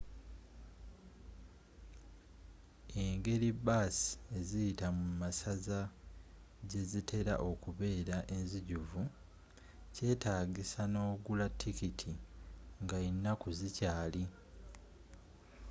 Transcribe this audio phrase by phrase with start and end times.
[3.03, 5.79] engeri baasi eziyita mu masaza
[6.69, 9.01] gye zitera okubeera enzijuvu
[9.93, 12.11] kyetaagisa nogula tikiiti
[12.83, 14.23] nga enaku zikyaali